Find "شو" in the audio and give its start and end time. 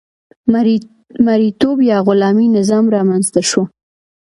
3.49-3.63